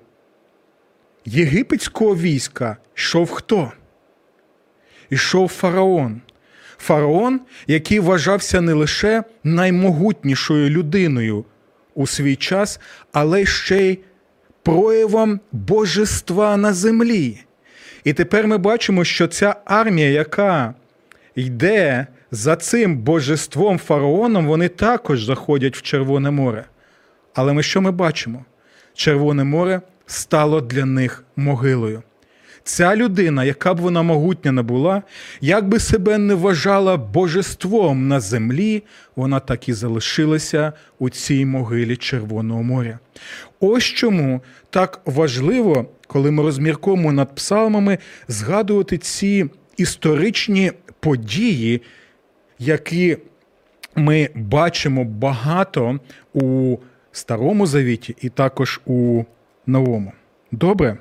єгипетського 1.25 2.17
війська 2.17 2.77
йшов 2.97 3.31
хто? 3.31 3.73
Ішов 5.11 5.49
фараон. 5.49 6.21
Фараон, 6.79 7.41
який 7.67 8.01
вважався 8.01 8.61
не 8.61 8.73
лише 8.73 9.25
наймогутнішою 9.45 10.71
людиною 10.71 11.45
у 11.95 12.07
свій 12.07 12.37
час, 12.37 12.81
але 13.13 13.47
ще 13.47 13.83
й 13.83 13.99
проявом 14.63 15.41
божества 15.53 16.57
на 16.57 16.73
землі. 16.73 17.41
І 18.05 18.13
тепер 18.13 18.47
ми 18.47 18.59
бачимо, 18.59 19.05
що 19.05 19.27
ця 19.27 19.57
армія, 19.65 20.11
яка 20.11 20.75
йде 21.35 22.07
за 22.31 22.57
цим 22.57 22.99
божеством 22.99 23.79
фараоном, 23.79 24.47
вони 24.47 24.69
також 24.69 25.25
заходять 25.25 25.77
в 25.77 25.83
Червоне 25.83 26.31
море. 26.31 26.65
Але 27.35 27.53
ми 27.53 27.63
що 27.63 27.81
ми 27.81 27.91
бачимо? 27.91 28.45
Червоне 28.95 29.45
море 29.45 29.81
стало 30.07 30.61
для 30.61 30.85
них 30.85 31.25
могилою. 31.37 32.03
Ця 32.65 32.97
людина, 32.97 33.45
яка 33.45 33.75
б 33.75 33.81
вона 33.81 34.03
могутня 34.03 34.53
не 34.53 34.63
була, 34.63 35.03
як 35.41 35.69
би 35.69 35.79
себе 35.79 36.19
не 36.19 36.35
вважала 36.35 36.97
божеством 36.97 38.09
на 38.09 38.21
землі, 38.21 38.83
вона 39.17 39.41
так 39.41 39.69
і 39.69 39.73
залишилася 39.73 40.73
у 40.99 41.11
цій 41.11 41.45
могилі 41.45 41.97
Червоного 41.97 42.63
моря. 42.63 42.99
Ось 43.61 43.85
чому 43.85 44.41
так 44.71 45.01
важливо, 45.05 45.87
коли 46.07 46.31
ми 46.31 46.43
розмірковуємо 46.43 47.13
над 47.13 47.35
псалмами, 47.35 47.99
згадувати 48.29 48.99
ці 48.99 49.47
історичні 49.77 50.73
події, 51.01 51.83
які 52.59 53.17
ми 53.97 54.29
бачимо 54.35 55.05
багато 55.05 56.01
у 56.33 56.77
Старому 57.13 57.67
Завіті 57.67 58.17
і 58.21 58.29
також 58.29 58.81
у 58.87 59.25
Новому. 59.67 60.13
Добре? 60.53 60.99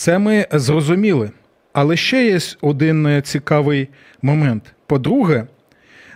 Це 0.00 0.18
ми 0.18 0.46
зрозуміли. 0.52 1.30
Але 1.72 1.96
ще 1.96 2.26
є 2.26 2.38
один 2.60 3.06
е, 3.06 3.22
цікавий 3.22 3.88
момент. 4.22 4.74
По-друге, 4.86 5.46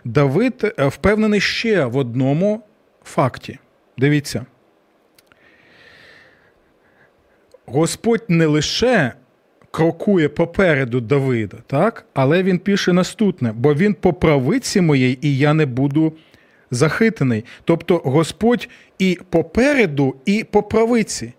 Давид 0.05 0.75
е, 0.79 0.87
впевнений 0.87 1.41
ще 1.41 1.85
в 1.85 1.97
одному 1.97 2.63
факті. 3.05 3.59
Дивіться. 3.99 4.47
Господь 7.67 8.25
не 8.29 8.47
лише 8.47 9.13
крокує 9.71 10.29
попереду 10.29 11.01
Давида, 11.01 11.57
так? 11.67 12.07
але 12.15 12.43
він 12.43 12.59
пише 12.59 12.93
наступне: 12.93 13.53
бо 13.53 13.75
він 13.75 13.95
по 13.95 14.13
правиці 14.13 14.81
моєї, 14.81 15.19
і 15.27 15.39
я 15.39 15.55
не 15.55 15.67
буду 15.67 16.13
захитаний. 16.71 17.45
Тобто 17.65 17.97
Господь 17.97 18.69
і 18.99 19.19
попереду, 19.31 20.17
і 20.25 20.45
по 20.45 20.63
правиці. 20.63 21.33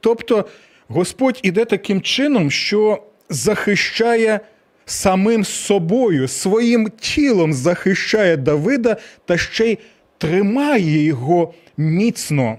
Тобто 0.00 0.44
Господь 0.88 1.40
іде 1.42 1.64
таким 1.64 2.02
чином, 2.02 2.50
що 2.50 3.02
захищає 3.28 4.40
самим 4.86 5.44
собою, 5.44 6.28
своїм 6.28 6.90
тілом 7.00 7.52
захищає 7.52 8.36
Давида 8.36 8.96
та 9.24 9.36
ще 9.36 9.66
й 9.66 9.78
тримає 10.18 11.04
його 11.04 11.54
міцно. 11.76 12.58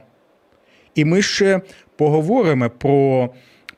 І 0.95 1.05
ми 1.05 1.21
ще 1.21 1.61
поговоримо 1.95 2.69
про 2.69 3.29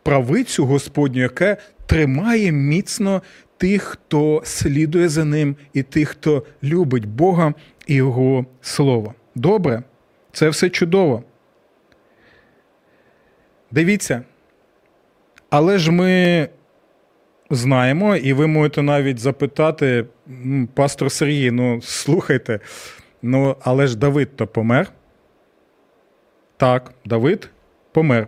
правицю 0.04 0.66
Господню, 0.66 1.22
яка 1.22 1.58
тримає 1.86 2.52
міцно 2.52 3.22
тих, 3.58 3.84
хто 3.84 4.42
слідує 4.46 5.10
за 5.10 5.26
ним, 5.26 5.56
і 5.74 5.84
тих, 5.84 6.10
хто 6.10 6.46
любить 6.64 7.06
Бога 7.06 7.54
і 7.88 7.96
Його 7.96 8.46
Слово. 8.62 9.14
Добре, 9.36 9.84
це 10.32 10.50
все 10.50 10.70
чудово. 10.70 11.24
Дивіться. 13.72 14.22
Але 15.52 15.80
ж 15.80 15.92
ми 15.92 16.50
знаємо, 17.50 18.16
і 18.16 18.34
ви 18.34 18.48
можете 18.48 18.82
навіть 18.82 19.20
запитати, 19.20 20.06
пастор 20.74 21.12
Сергій, 21.12 21.52
ну 21.52 21.82
слухайте, 21.82 22.60
ну 23.22 23.56
але 23.62 23.88
ж 23.88 23.98
Давид 23.98 24.36
то 24.36 24.48
помер. 24.48 24.88
Так, 26.58 26.94
Давид 27.06 27.50
помер. 27.92 28.28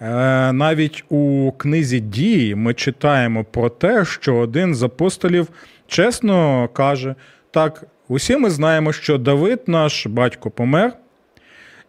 Е, 0.00 0.52
навіть 0.52 1.04
у 1.08 1.52
книзі 1.52 2.00
дії 2.00 2.54
ми 2.54 2.74
читаємо 2.74 3.44
про 3.44 3.68
те, 3.68 4.04
що 4.04 4.36
один 4.36 4.74
з 4.74 4.82
апостолів 4.82 5.48
чесно 5.86 6.68
каже: 6.68 7.14
так, 7.50 7.84
усі 8.08 8.36
ми 8.36 8.50
знаємо, 8.50 8.92
що 8.92 9.18
Давид, 9.18 9.60
наш 9.66 10.06
батько, 10.06 10.50
помер, 10.50 10.92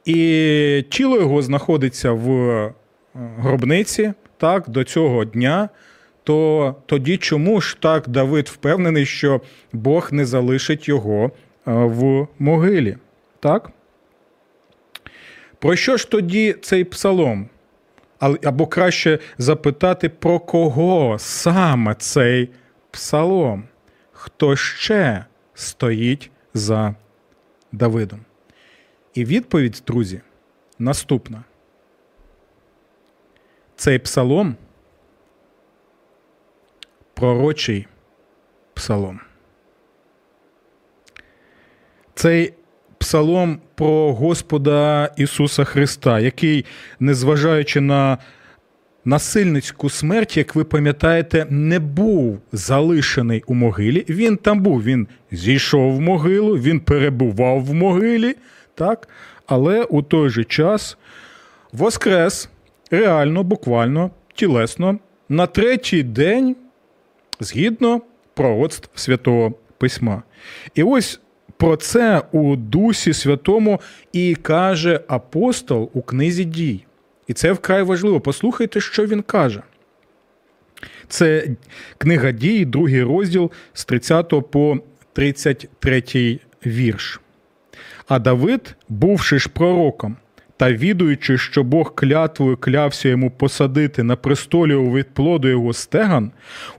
і 0.06 0.86
тіло 0.90 1.18
його 1.18 1.42
знаходиться 1.42 2.12
в 2.12 2.32
е, 2.32 2.74
гробниці 3.14 4.14
так, 4.38 4.70
до 4.70 4.84
цього 4.84 5.26
дня. 5.26 5.70
То 6.24 6.76
тоді 6.86 7.18
чому 7.18 7.62
ж 7.62 7.78
так 7.80 8.08
Давид 8.08 8.48
впевнений, 8.48 9.06
що 9.06 9.42
Бог 9.74 10.14
не 10.14 10.26
залишить 10.26 10.88
його 10.88 11.26
е, 11.26 11.32
в 11.66 12.28
могилі? 12.40 12.98
Так? 13.40 13.72
Про 15.60 15.76
що 15.76 15.98
ж 15.98 16.10
тоді 16.10 16.56
цей 16.62 16.84
псалом? 16.84 17.50
Або 18.20 18.68
краще 18.68 19.20
запитати, 19.38 20.10
про 20.10 20.40
кого 20.40 21.16
саме 21.20 21.96
цей 21.96 22.50
псалом? 22.92 23.64
Хто 24.12 24.56
ще 24.56 25.26
стоїть 25.54 26.32
за 26.54 26.96
Давидом? 27.72 28.20
І 29.14 29.26
відповідь, 29.26 29.84
друзі, 29.88 30.22
наступна. 30.80 31.44
Цей 33.86 34.00
псалом 34.00 34.56
пророчий 37.14 37.88
псалом. 38.74 39.20
Цей 42.16 42.54
псалом 42.98 43.60
про 43.76 44.14
Господа 44.14 45.10
Ісуса 45.18 45.64
Христа, 45.64 46.20
який, 46.20 46.66
незважаючи 47.00 47.82
на 47.82 48.18
насильницьку 49.04 49.90
смерть, 49.90 50.38
як 50.38 50.56
ви 50.56 50.64
пам'ятаєте, 50.64 51.48
не 51.50 51.80
був 51.80 52.40
залишений 52.52 53.44
у 53.48 53.54
могилі. 53.54 54.06
Він 54.10 54.38
там 54.38 54.62
був, 54.62 54.84
він 54.84 55.08
зійшов 55.32 55.96
в 55.96 56.00
могилу, 56.00 56.58
він 56.58 56.80
перебував 56.80 57.66
в 57.66 57.74
могилі, 57.74 58.36
так? 58.76 59.08
але 59.48 59.84
у 59.84 60.02
той 60.02 60.30
же 60.30 60.44
час 60.44 60.98
воскрес 61.72 62.50
реально, 62.92 63.44
буквально, 63.44 64.12
тілесно, 64.34 65.00
на 65.30 65.48
третій 65.48 66.04
день 66.04 66.56
згідно 67.40 68.02
пророцтв 68.34 68.90
Святого 68.96 69.54
Письма. 69.78 70.24
І 70.76 70.84
ось 70.84 71.20
про 71.58 71.76
це 71.76 72.22
у 72.32 72.56
Дусі 72.56 73.14
Святому 73.14 73.82
і 74.14 74.36
каже 74.36 75.00
апостол 75.08 75.90
у 75.94 76.02
книзі 76.02 76.46
дій. 76.46 76.86
І 77.28 77.34
це 77.34 77.52
вкрай 77.52 77.84
важливо. 77.84 78.22
Послухайте, 78.22 78.82
що 78.82 79.06
він 79.06 79.22
каже. 79.22 79.62
Це 81.08 81.48
книга 81.98 82.32
дій, 82.32 82.66
другий 82.66 83.04
розділ 83.04 83.52
з 83.74 83.86
30 83.86 84.34
по 84.52 84.78
33 85.14 86.40
вірш. 86.66 87.22
А 88.08 88.20
Давид, 88.20 88.76
бувши 88.90 89.40
ж 89.40 89.50
пророком, 89.50 90.18
та 90.58 90.72
відуючи, 90.72 91.38
що 91.38 91.64
Бог 91.64 91.96
клятвою 91.96 92.58
клявся 92.58 93.10
йому 93.10 93.32
посадити 93.32 94.04
на 94.04 94.16
престолі 94.16 94.76
у 94.76 94.94
відплоду 94.94 95.48
його 95.48 95.74
стеган, 95.74 96.32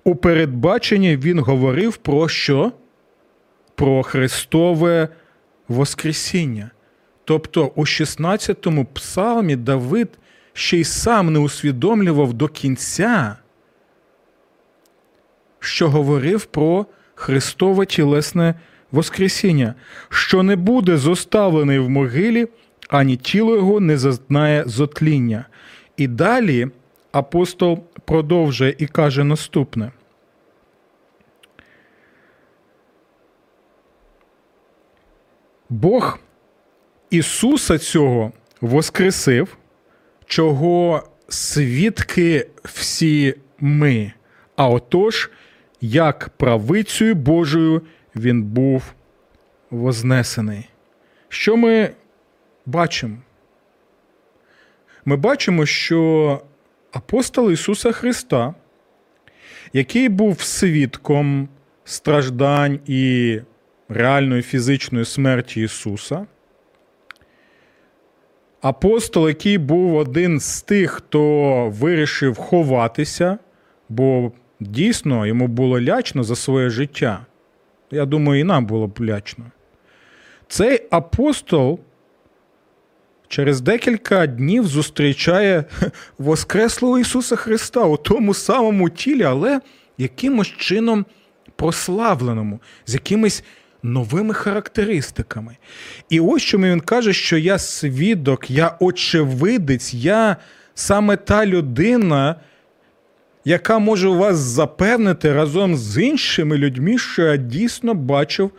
у 0.05 0.17
передбаченні 0.17 1.17
він 1.17 1.39
говорив 1.39 1.97
про 1.97 2.29
що? 2.29 2.73
Про 3.75 4.03
Христове 4.03 5.09
Воскресіння. 5.69 6.71
Тобто 7.25 7.73
у 7.75 7.83
16-му 7.83 8.85
псалмі 8.85 9.57
Давид 9.57 10.09
ще 10.53 10.77
й 10.77 10.85
сам 10.85 11.33
не 11.33 11.39
усвідомлював 11.39 12.33
до 12.33 12.49
кінця, 12.49 13.37
що 15.61 15.91
говорив 15.91 16.45
про 16.45 16.87
Христове 17.15 17.87
тілесне 17.87 18.55
Воскресіння, 18.93 19.75
що 20.09 20.43
не 20.43 20.57
буде 20.57 20.97
зоставлений 20.97 21.79
в 21.79 21.89
могилі, 21.89 22.49
ані 22.89 23.17
тіло 23.17 23.57
його 23.57 23.81
не 23.81 23.99
зазнає 23.99 24.65
зотління. 24.67 25.45
І 25.97 26.07
далі 26.09 26.69
апостол 27.13 27.79
продовжує 28.05 28.75
і 28.79 28.87
каже 28.87 29.25
наступне. 29.25 29.93
Бог 35.69 36.19
Ісуса 37.11 37.79
цього 37.79 38.33
воскресив, 38.61 39.57
чого 40.27 41.03
свідки 41.29 42.47
всі 42.65 43.35
ми. 43.61 44.13
А 44.57 44.69
отож, 44.69 45.31
як 45.81 46.31
правицею 46.37 47.15
Божою 47.15 47.83
він 48.17 48.43
був 48.43 48.83
вознесений. 49.71 50.69
Що 51.29 51.57
ми 51.57 51.91
бачимо? 52.67 53.17
Ми 55.05 55.17
бачимо, 55.17 55.67
що 55.67 56.41
апостол 56.93 57.51
Ісуса 57.51 57.93
Христа, 57.93 58.55
який 59.73 60.09
був 60.09 60.41
свідком 60.41 61.49
страждань 61.85 62.81
і 62.87 63.41
реальної 63.89 64.43
фізичної 64.43 65.05
смерті 65.05 65.63
Ісуса, 65.63 66.27
апостол, 68.61 69.29
який 69.29 69.59
був 69.59 69.97
один 69.97 70.41
з 70.41 70.63
тих, 70.63 70.91
хто 70.91 71.69
вирішив 71.71 72.37
ховатися, 72.37 73.39
бо 73.89 74.33
дійсно 74.61 75.27
йому 75.27 75.49
було 75.49 75.81
лячно 75.81 76.25
за 76.25 76.37
своє 76.37 76.71
життя. 76.71 77.27
Я 77.91 78.05
думаю, 78.07 78.41
і 78.41 78.45
нам 78.45 78.67
було 78.67 78.87
б 78.87 78.99
лячно. 79.01 79.45
Цей 80.49 80.87
апостол 80.91 81.81
через 83.29 83.61
декілька 83.61 84.27
днів 84.27 84.67
зустрічає 84.67 85.65
Воскреслого 86.19 86.99
Ісуса 86.99 87.37
Христа 87.37 87.85
у 87.85 87.97
тому 87.97 88.35
самому 88.35 88.91
тілі, 88.91 89.23
але 89.23 89.61
якимось 89.99 90.49
чином 90.49 91.07
прославленому, 91.57 92.61
з 92.87 92.95
якимись 92.95 93.45
новими 93.83 94.35
характеристиками. 94.35 95.57
І 96.11 96.21
ось 96.21 96.43
чому 96.43 96.67
він 96.67 96.81
каже, 96.81 97.13
що 97.13 97.39
я 97.39 97.59
свідок, 97.59 98.51
я 98.51 98.77
очевидець, 98.81 99.95
я 99.95 100.37
саме 100.75 101.17
та 101.17 101.47
людина, 101.47 102.37
яка 103.45 103.79
може 103.79 104.09
вас 104.09 104.37
запевнити 104.37 105.33
разом 105.33 105.77
з 105.77 106.03
іншими 106.03 106.59
людьми, 106.59 106.99
що 106.99 107.23
я 107.23 107.37
дійсно 107.37 107.95
бачив 107.95 108.51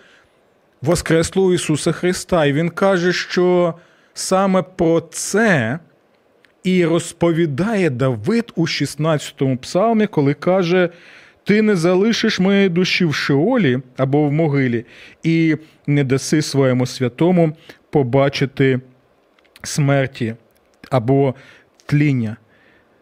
Воскреслого 0.82 1.54
Ісуса 1.54 1.92
Христа. 1.92 2.46
І 2.46 2.54
Він 2.54 2.70
каже, 2.70 3.14
що 3.14 3.74
саме 4.18 4.62
про 4.62 5.02
це 5.02 5.80
і 6.64 6.86
розповідає 6.86 7.90
Давид 7.90 8.52
у 8.56 8.66
16-му 8.66 9.58
псалмі, 9.58 10.08
коли 10.08 10.34
каже: 10.34 10.90
Ти 11.44 11.62
не 11.62 11.76
залишиш 11.76 12.40
моєї 12.40 12.70
душі 12.70 13.06
в 13.06 13.14
Шеолі 13.14 13.80
або 13.98 14.28
в 14.28 14.32
могилі, 14.32 14.86
і 15.24 15.58
не 15.88 16.04
даси 16.04 16.42
своєму 16.42 16.86
святому 16.86 17.58
побачити 17.90 18.80
смерті 19.64 20.36
або 20.92 21.36
тління. 21.86 22.38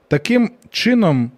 Таким 0.07 0.51
чином, 0.69 1.31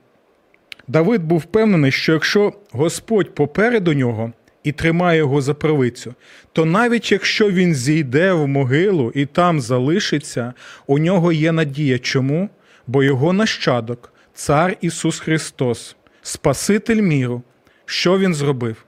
Давид 0.87 1.23
був 1.23 1.39
впевнений, 1.39 1.91
що 1.91 2.13
якщо 2.13 2.53
Господь 2.71 3.35
попереду 3.35 3.93
нього 3.93 4.31
і 4.67 4.71
тримає 4.71 5.17
його 5.17 5.41
за 5.41 5.53
правицю, 5.53 6.15
то 6.53 6.65
навіть 6.65 7.12
якщо 7.12 7.51
він 7.51 7.75
зійде 7.75 8.34
в 8.34 8.47
могилу 8.47 9.12
і 9.15 9.25
там 9.25 9.62
залишиться, 9.62 10.53
у 10.88 10.99
нього 10.99 11.32
є 11.32 11.51
надія. 11.51 11.99
Чому? 11.99 12.49
Бо 12.88 13.03
його 13.03 13.34
нащадок, 13.34 14.13
цар 14.34 14.77
Ісус 14.82 15.19
Христос, 15.19 15.95
Спаситель 16.21 17.01
міру, 17.01 17.41
що 17.86 18.19
він 18.19 18.34
зробив? 18.34 18.86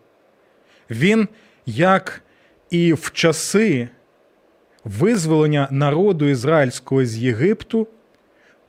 Він, 0.89 1.28
як 1.65 2.22
і 2.70 2.94
в 2.94 3.12
часи 3.13 3.89
визволення 4.84 5.68
народу 5.72 6.26
ізраїльського 6.26 7.06
з 7.06 7.18
Єгипту, 7.18 7.88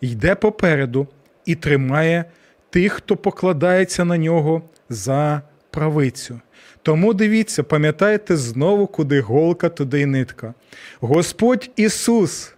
йде 0.01 0.35
попереду 0.35 1.09
і 1.47 1.55
тримає 1.55 2.25
тих, 2.71 2.93
хто 2.93 3.17
покладається 3.17 4.05
на 4.05 4.19
нього 4.19 4.63
за 4.89 5.43
правицю. 5.71 6.41
Тому 6.83 7.15
дивіться, 7.15 7.63
пам'ятайте 7.63 8.37
знову, 8.37 8.87
куди 8.87 9.21
голка, 9.21 9.69
туди 9.69 10.01
й 10.01 10.07
нитка. 10.07 10.55
Господь 11.01 11.71
Ісус 11.77 12.53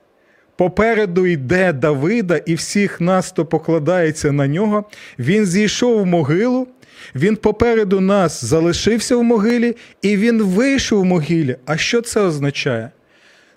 попереду 0.56 1.26
йде 1.26 1.72
Давида 1.72 2.36
і 2.36 2.54
всіх 2.54 3.00
нас, 3.00 3.28
хто 3.28 3.46
покладається 3.46 4.32
на 4.32 4.46
нього. 4.46 4.84
Він 5.18 5.46
зійшов 5.46 6.02
в 6.02 6.06
могилу, 6.06 6.68
він 7.14 7.36
попереду 7.36 8.00
нас 8.00 8.44
залишився 8.44 9.16
в 9.16 9.22
могилі, 9.22 9.76
і 10.02 10.16
він 10.16 10.42
вийшов 10.42 11.00
в 11.00 11.04
могилі. 11.04 11.56
А 11.66 11.76
що 11.76 12.00
це 12.00 12.20
означає? 12.20 12.90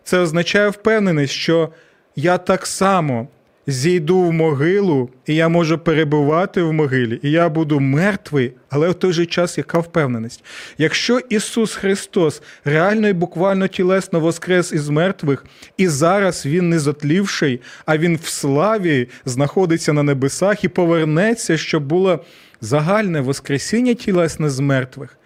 Це 0.04 0.20
означає 0.20 0.70
впевненість, 0.70 1.34
що 1.34 1.70
я 2.16 2.38
так 2.38 2.66
само 2.66 3.28
зійду 3.68 4.22
в 4.22 4.32
могилу, 4.32 5.10
і 5.26 5.36
я 5.36 5.50
можу 5.50 5.78
перебувати 5.78 6.62
в 6.62 6.74
могилі, 6.74 7.20
і 7.24 7.32
я 7.32 7.50
буду 7.50 7.80
мертвий, 7.80 8.54
але 8.70 8.90
в 8.90 8.94
той 8.94 9.14
же 9.14 9.26
час 9.26 9.58
яка 9.58 9.80
впевненість? 9.80 10.44
Якщо 10.78 11.20
Ісус 11.30 11.76
Христос 11.76 12.42
реально 12.66 13.08
і 13.08 13.14
буквально 13.14 13.68
тілесно 13.68 14.20
воскрес 14.20 14.72
із 14.72 14.90
мертвих, 14.90 15.46
і 15.78 15.88
зараз 15.88 16.46
Він 16.46 16.70
не 16.70 16.80
затлівший, 16.80 17.62
а 17.86 17.98
Він 17.98 18.20
в 18.24 18.28
славі 18.28 19.08
знаходиться 19.26 19.94
на 19.94 20.04
небесах 20.04 20.64
і 20.64 20.68
повернеться, 20.68 21.58
щоб 21.58 21.84
було 21.84 22.26
загальне 22.62 23.22
воскресіння 23.22 23.94
тілесне 23.94 24.50
з 24.50 24.60
мертвих, 24.60 25.18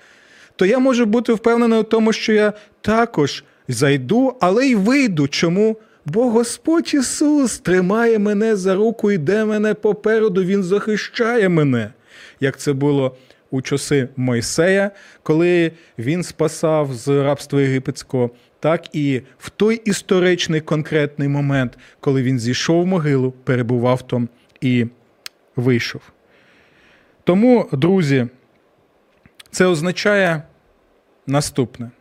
то 0.56 0.66
я 0.66 0.80
можу 0.80 1.06
бути 1.06 1.34
впевнений 1.34 1.80
у 1.80 1.84
тому, 1.84 2.14
що 2.14 2.34
я 2.34 2.54
також 2.82 3.44
зайду, 3.68 4.38
але 4.42 4.68
й 4.68 4.76
вийду. 4.76 5.28
Чому? 5.28 5.78
Бо 6.06 6.30
Господь 6.30 6.94
Ісус 6.94 7.60
тримає 7.60 8.20
мене 8.20 8.56
за 8.56 8.76
руку, 8.76 9.12
йде 9.12 9.46
мене 9.46 9.74
попереду, 9.74 10.44
Він 10.44 10.64
захищає 10.64 11.50
мене, 11.50 11.94
як 12.40 12.58
це 12.58 12.74
було 12.74 13.16
у 13.52 13.62
часи 13.62 14.10
Мойсея, 14.16 14.92
коли 15.24 15.72
він 15.98 16.24
спасав 16.24 16.94
з 16.94 17.24
рабства 17.24 17.62
єгипетського, 17.62 18.30
так 18.60 18.96
і 18.96 19.22
в 19.38 19.50
той 19.50 19.82
історичний 19.86 20.62
конкретний 20.62 21.28
момент, 21.28 21.78
коли 22.00 22.24
він 22.24 22.40
зійшов 22.40 22.84
в 22.84 22.88
могилу, 22.88 23.32
перебував 23.32 24.08
там 24.08 24.30
і 24.62 24.86
вийшов. 25.56 26.02
Тому, 27.24 27.70
друзі, 27.72 28.28
це 29.52 29.66
означає 29.66 30.44
наступне. 31.28 31.92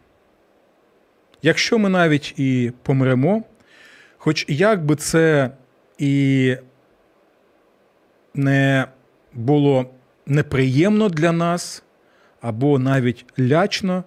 Якщо 1.42 1.78
ми 1.78 1.88
навіть 1.88 2.34
і 2.36 2.72
помремо, 2.82 3.42
хоч 4.28 4.44
як 4.48 4.84
би 4.84 4.96
це 4.96 5.50
і 5.98 6.56
не 8.34 8.86
було 9.32 9.90
неприємно 10.26 11.08
для 11.08 11.32
нас, 11.32 11.82
або 12.40 12.78
навіть 12.78 13.24
лячно, 13.38 14.04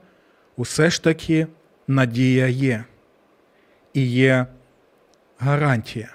усе 0.57 0.89
ж 0.89 1.03
таки 1.03 1.47
надія 1.88 2.47
є. 2.47 2.84
І 3.93 4.01
є 4.05 4.45
гарантія. 5.38 6.10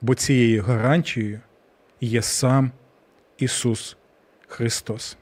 Бо 0.00 0.14
цією 0.14 0.62
гарантією 0.62 1.40
є 2.00 2.22
сам 2.22 2.70
Ісус 3.38 3.96
Христос. 4.46 5.16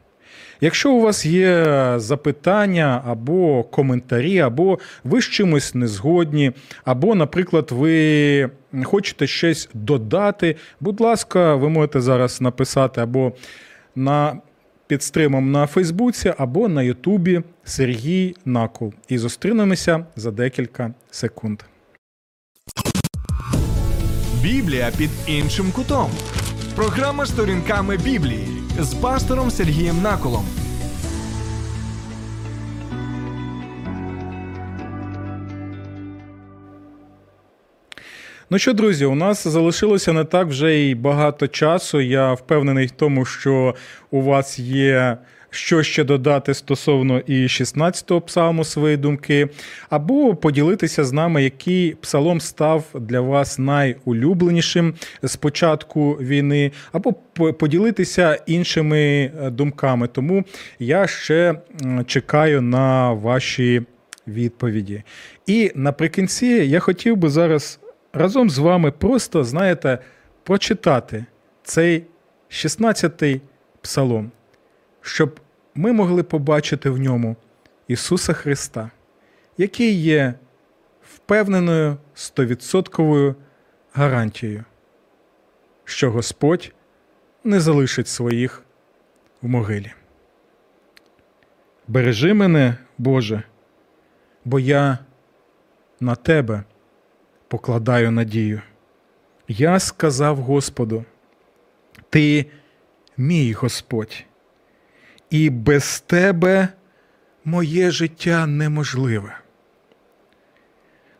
Якщо 0.61 0.93
у 0.93 1.01
вас 1.01 1.27
є 1.27 1.65
запитання 1.97 3.03
або 3.07 3.65
коментарі, 3.65 4.39
або 4.39 4.79
ви 5.05 5.23
з 5.23 5.25
чимось 5.25 5.75
не 5.75 5.87
згодні, 5.87 6.53
або, 6.85 7.15
наприклад, 7.15 7.69
ви 7.71 8.51
хочете 8.85 9.27
щось 9.27 9.69
додати, 9.75 10.57
будь 10.81 11.01
ласка, 11.01 11.55
ви 11.55 11.69
можете 11.69 12.01
зараз 12.01 12.41
написати 12.41 13.01
або 13.01 13.33
на 13.97 14.37
під 14.87 15.03
стримом 15.03 15.53
на 15.53 15.67
Фейсбуці, 15.67 16.35
або 16.39 16.69
на 16.69 16.83
Ютубі 16.83 17.43
Сергій 17.65 18.37
Накул. 18.45 18.95
І 19.09 19.19
зустрінемося 19.19 20.07
за 20.17 20.31
декілька 20.31 20.95
секунд. 21.11 21.63
Біблія 24.43 24.91
під 24.99 25.11
іншим 25.27 25.73
кутом. 25.73 26.11
Програма 26.77 27.27
сторінками 27.27 27.97
Біблії 27.97 28.62
з 28.79 28.95
пастором 28.95 29.51
Сергієм 29.51 30.03
Наколом. 30.03 30.45
Ну 38.51 38.59
що, 38.59 38.73
друзі, 38.73 39.05
у 39.05 39.15
нас 39.15 39.47
залишилося 39.49 40.13
не 40.13 40.25
так 40.25 40.49
вже 40.49 40.75
й 40.75 40.95
багато 40.95 41.49
часу. 41.49 42.01
Я 42.01 42.33
впевнений 42.33 42.87
в 42.87 42.91
тому, 42.91 43.25
що 43.25 43.75
у 44.11 44.23
вас 44.23 44.59
є 44.59 45.19
що 45.55 45.83
ще 45.83 46.05
додати 46.05 46.55
стосовно 46.55 47.19
і 47.19 47.43
16-го 47.43 48.21
псалму 48.21 48.65
свої 48.65 48.97
думки, 48.97 49.49
або 49.91 50.35
поділитися 50.35 51.05
з 51.05 51.13
нами, 51.13 51.43
який 51.43 51.95
псалом 51.95 52.41
став 52.41 52.85
для 52.95 53.21
вас 53.21 53.59
найулюбленішим 53.59 54.95
з 55.23 55.37
початку 55.37 56.13
війни, 56.13 56.73
або 56.93 57.13
поділитися 57.53 58.39
іншими 58.47 59.01
е, 59.01 59.51
думками. 59.51 60.07
Тому 60.07 60.45
я 60.79 61.07
ще 61.07 61.55
чекаю 62.07 62.63
на 62.63 63.13
ваші 63.13 63.83
відповіді. 64.29 65.03
І 65.47 65.73
наприкінці 65.75 66.47
я 66.47 66.81
хотів 66.81 67.17
би 67.17 67.29
зараз 67.29 67.81
разом 68.13 68.51
з 68.51 68.59
вами 68.59 68.91
просто, 68.91 69.45
знаєте, 69.45 69.99
прочитати 70.43 71.25
цей 71.63 72.05
16-й 72.51 73.41
псалом, 73.81 74.31
щоб 75.03 75.41
ми 75.75 75.93
могли 75.93 76.23
побачити 76.23 76.91
в 76.91 76.99
ньому 76.99 77.37
Ісуса 77.89 78.33
Христа, 78.33 78.91
який 79.59 79.93
є 79.95 80.35
впевненою 81.03 81.97
стовідсотковою 82.15 83.35
гарантією, 83.93 84.65
що 85.85 86.11
Господь 86.11 86.73
не 87.45 87.61
залишить 87.61 88.09
своїх 88.09 88.63
в 89.43 89.49
могилі. 89.49 89.93
Бережи 91.89 92.35
мене, 92.35 92.77
Боже, 92.99 93.43
бо 94.45 94.61
я 94.61 94.99
на 96.01 96.15
Тебе 96.15 96.63
покладаю 97.49 98.11
надію. 98.11 98.63
Я 99.49 99.81
сказав 99.81 100.37
Господу, 100.37 101.05
Ти 102.11 102.47
мій 103.17 103.53
Господь, 103.53 104.25
і 105.33 105.51
без 105.51 106.01
тебе 106.01 106.69
моє 107.45 107.91
життя 107.91 108.47
неможливе. 108.47 109.39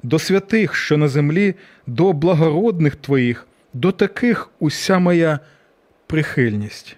До 0.03 0.19
святих, 0.19 0.75
що 0.75 0.97
на 0.97 1.09
землі, 1.09 1.55
до 1.87 2.13
благородних 2.13 2.97
твоїх, 2.97 3.47
до 3.73 3.93
таких 3.93 4.51
уся 4.59 4.99
моя 4.99 5.39
прихильність. 6.07 6.97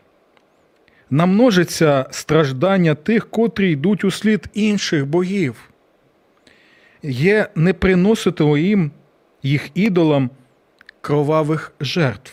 Намножиться 1.10 2.06
страждання 2.10 2.94
тих, 2.94 3.30
котрі 3.30 3.70
йдуть 3.70 4.04
у 4.04 4.10
слід 4.10 4.46
інших 4.54 5.06
богів. 5.06 5.70
Є 7.02 7.48
не 7.54 7.72
приносити 7.72 8.44
їм 8.44 8.90
їх 9.42 9.70
ідолам 9.74 10.30
кровавих 11.00 11.72
жертв, 11.80 12.32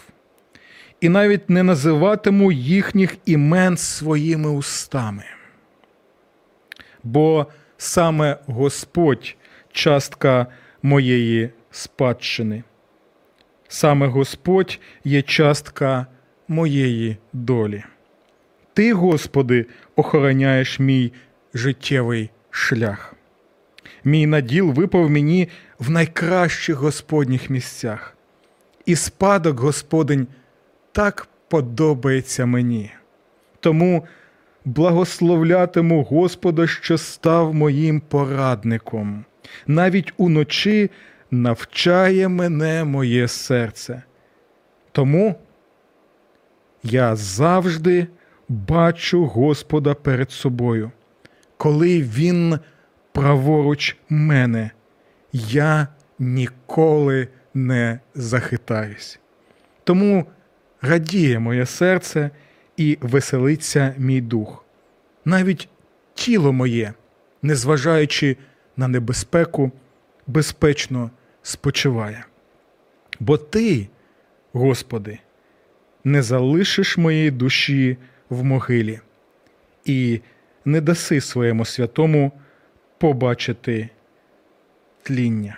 і 1.01 1.09
навіть 1.09 1.49
не 1.49 1.63
називатиму 1.63 2.51
їхніх 2.51 3.17
імен 3.25 3.77
своїми 3.77 4.49
устами. 4.49 5.23
Бо 7.03 7.47
саме 7.77 8.37
Господь 8.45 9.35
частка 9.71 10.47
моєї 10.81 11.49
спадщини, 11.71 12.63
саме 13.67 14.07
Господь 14.07 14.79
є 15.03 15.21
частка 15.21 16.05
моєї 16.47 17.17
долі. 17.33 17.83
Ти, 18.73 18.93
Господи, 18.93 19.65
охороняєш 19.95 20.79
мій 20.79 21.13
життєвий 21.53 22.29
шлях. 22.49 23.15
Мій 24.03 24.27
наділ 24.27 24.71
випав 24.71 25.09
мені 25.09 25.49
в 25.79 25.89
найкращих 25.89 26.75
Господніх 26.75 27.49
місцях, 27.49 28.17
і 28.85 28.95
спадок 28.95 29.59
Господень 29.59 30.27
так 30.91 31.27
подобається 31.47 32.45
мені. 32.45 32.91
Тому 33.59 34.05
благословлятиму 34.65 36.03
Господа, 36.03 36.67
що 36.67 36.97
став 36.97 37.53
моїм 37.53 37.99
порадником. 37.99 39.25
Навіть 39.67 40.13
уночі 40.17 40.91
навчає 41.31 42.27
мене 42.27 42.83
моє 42.83 43.27
серце. 43.27 44.03
Тому 44.91 45.35
я 46.83 47.15
завжди 47.15 48.07
бачу 48.49 49.25
Господа 49.25 49.93
перед 49.93 50.31
собою. 50.31 50.91
Коли 51.57 52.01
Він 52.01 52.59
праворуч 53.11 53.97
мене, 54.09 54.71
я 55.33 55.87
ніколи 56.19 57.27
не 57.53 57.99
захитаюсь. 58.15 59.19
Тому 59.83 60.25
радіє 60.81 61.39
моє 61.39 61.65
серце 61.65 62.29
і 62.77 62.97
веселиться 63.01 63.95
мій 63.97 64.21
дух. 64.21 64.65
Навіть 65.25 65.69
тіло 66.13 66.53
моє, 66.53 66.93
незважаючи 67.41 68.37
на 68.77 68.87
небезпеку, 68.87 69.71
безпечно 70.27 71.11
спочиває. 71.43 72.25
Бо 73.19 73.37
Ти, 73.37 73.87
Господи, 74.53 75.19
не 76.03 76.21
залишиш 76.21 76.97
моєї 76.97 77.31
душі 77.31 77.97
в 78.29 78.43
могилі 78.43 78.99
і 79.85 80.21
не 80.65 80.81
даси 80.81 81.21
своєму 81.21 81.65
святому 81.65 82.31
побачити 82.97 83.89
тління. 85.03 85.57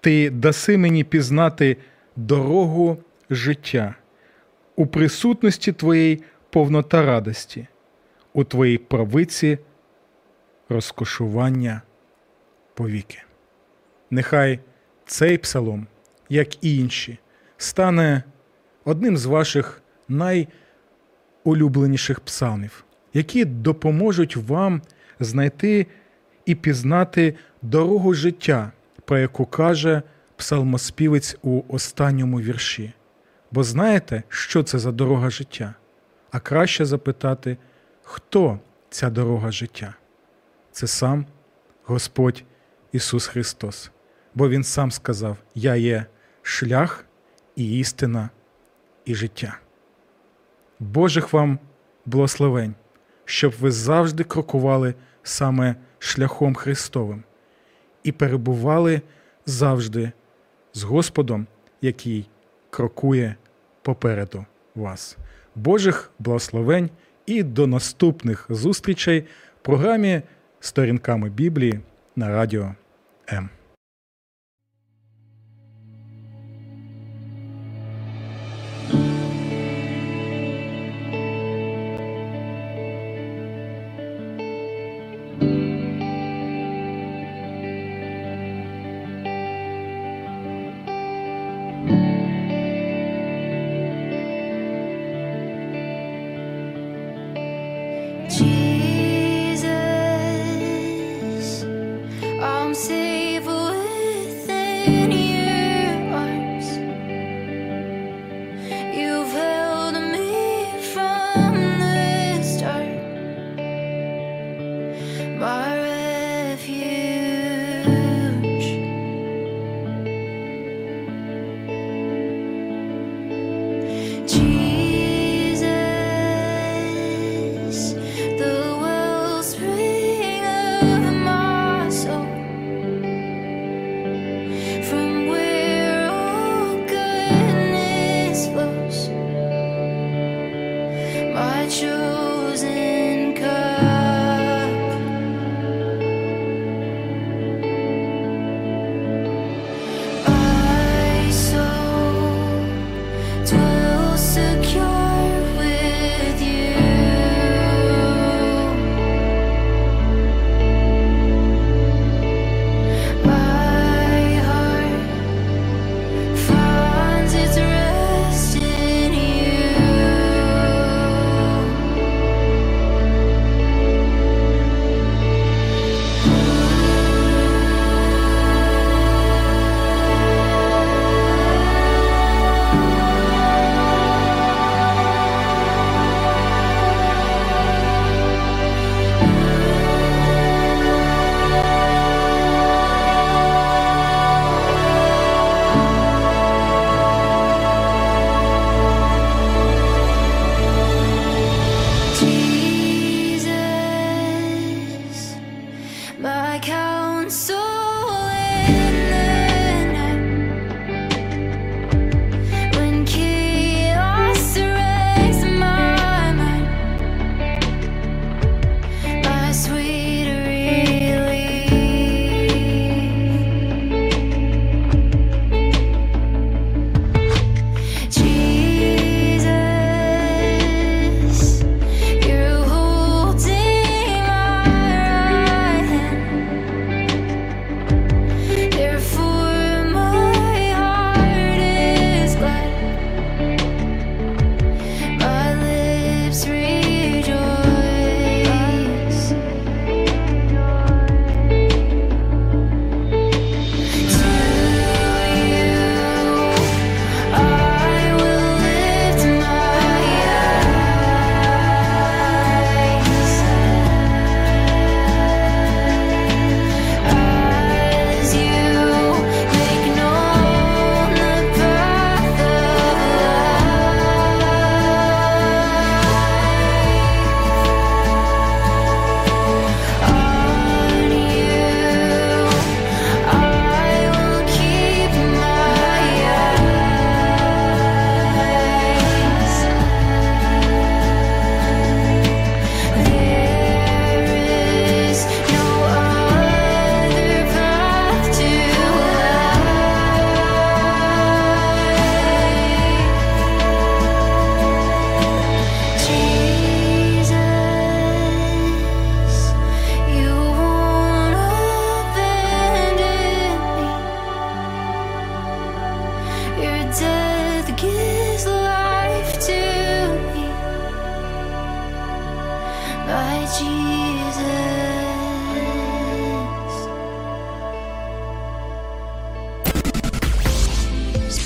Ти 0.00 0.30
даси 0.30 0.78
мені 0.78 1.04
пізнати 1.04 1.76
дорогу 2.16 2.98
життя, 3.30 3.94
у 4.76 4.86
присутності 4.86 5.72
Твоєї 5.72 6.22
повнота 6.50 7.02
радості, 7.02 7.66
у 8.32 8.44
Твоїй 8.44 8.78
правиці 8.78 9.58
розкошування 10.68 11.82
повіки. 12.74 13.22
Нехай 14.10 14.60
цей 15.06 15.38
псалом, 15.38 15.86
як 16.28 16.64
і 16.64 16.78
інші, 16.78 17.18
стане 17.56 18.22
одним 18.84 19.16
з 19.16 19.26
ваших 19.26 19.82
найулюбленіших 20.08 22.20
псалмів, 22.20 22.84
які 23.14 23.44
допоможуть 23.44 24.36
вам 24.36 24.82
знайти 25.20 25.86
і 26.46 26.54
пізнати 26.54 27.34
дорогу 27.62 28.14
життя, 28.14 28.72
про 29.04 29.18
яку 29.18 29.46
каже 29.46 30.02
псалмоспівець 30.36 31.36
у 31.42 31.62
останньому 31.68 32.40
вірші. 32.40 32.92
Бо 33.56 33.62
знаєте, 33.62 34.22
що 34.28 34.62
це 34.62 34.78
за 34.78 34.92
дорога 34.92 35.30
життя? 35.30 35.74
А 36.30 36.40
краще 36.40 36.84
запитати, 36.84 37.56
хто 38.02 38.58
ця 38.90 39.10
дорога 39.10 39.50
життя? 39.50 39.94
Це 40.72 40.86
сам 40.86 41.26
Господь 41.84 42.44
Ісус 42.92 43.26
Христос. 43.26 43.90
Бо 44.34 44.48
Він 44.48 44.64
сам 44.64 44.90
сказав: 44.90 45.36
Я 45.54 45.76
є 45.76 46.06
шлях 46.42 47.04
і 47.56 47.78
істина, 47.78 48.30
і 49.04 49.14
життя. 49.14 49.58
Божих 50.80 51.32
вам 51.32 51.58
благословень, 52.06 52.74
щоб 53.24 53.54
ви 53.60 53.70
завжди 53.70 54.24
крокували 54.24 54.94
саме 55.22 55.76
шляхом 55.98 56.54
Христовим 56.54 57.24
і 58.02 58.12
перебували 58.12 59.02
завжди 59.46 60.12
з 60.72 60.82
Господом, 60.82 61.46
який 61.80 62.28
крокує 62.70 63.36
попереду 63.86 64.46
вас. 64.74 65.16
Божих 65.54 66.10
благословень 66.18 66.90
і 67.26 67.42
до 67.42 67.66
наступних 67.66 68.46
зустрічей 68.48 69.20
в 69.20 69.64
програмі 69.64 70.22
Сторінками 70.60 71.30
Біблії 71.30 71.80
на 72.16 72.28
радіо 72.28 72.74
М. 73.32 73.48